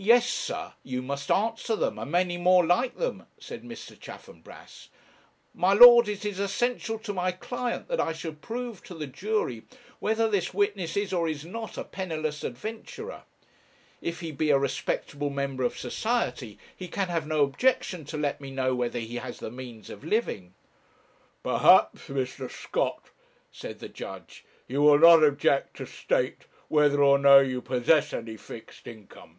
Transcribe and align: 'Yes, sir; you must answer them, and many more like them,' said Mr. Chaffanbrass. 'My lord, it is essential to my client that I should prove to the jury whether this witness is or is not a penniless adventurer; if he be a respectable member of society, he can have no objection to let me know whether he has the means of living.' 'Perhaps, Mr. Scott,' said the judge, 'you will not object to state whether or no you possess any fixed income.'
'Yes, 0.00 0.28
sir; 0.30 0.74
you 0.84 1.02
must 1.02 1.28
answer 1.28 1.74
them, 1.74 1.98
and 1.98 2.08
many 2.12 2.36
more 2.36 2.64
like 2.64 2.98
them,' 2.98 3.26
said 3.40 3.64
Mr. 3.64 3.98
Chaffanbrass. 3.98 4.90
'My 5.54 5.72
lord, 5.72 6.06
it 6.08 6.24
is 6.24 6.38
essential 6.38 7.00
to 7.00 7.12
my 7.12 7.32
client 7.32 7.88
that 7.88 7.98
I 7.98 8.12
should 8.12 8.40
prove 8.40 8.80
to 8.84 8.94
the 8.94 9.08
jury 9.08 9.64
whether 9.98 10.30
this 10.30 10.54
witness 10.54 10.96
is 10.96 11.12
or 11.12 11.26
is 11.26 11.44
not 11.44 11.76
a 11.76 11.82
penniless 11.82 12.44
adventurer; 12.44 13.24
if 14.00 14.20
he 14.20 14.30
be 14.30 14.50
a 14.50 14.58
respectable 14.58 15.30
member 15.30 15.64
of 15.64 15.76
society, 15.76 16.60
he 16.76 16.86
can 16.86 17.08
have 17.08 17.26
no 17.26 17.42
objection 17.42 18.04
to 18.04 18.16
let 18.16 18.40
me 18.40 18.52
know 18.52 18.76
whether 18.76 19.00
he 19.00 19.16
has 19.16 19.40
the 19.40 19.50
means 19.50 19.90
of 19.90 20.04
living.' 20.04 20.54
'Perhaps, 21.42 22.02
Mr. 22.02 22.48
Scott,' 22.48 23.10
said 23.50 23.80
the 23.80 23.88
judge, 23.88 24.44
'you 24.68 24.80
will 24.80 25.00
not 25.00 25.24
object 25.24 25.74
to 25.78 25.86
state 25.86 26.44
whether 26.68 27.02
or 27.02 27.18
no 27.18 27.40
you 27.40 27.60
possess 27.60 28.12
any 28.12 28.36
fixed 28.36 28.86
income.' 28.86 29.38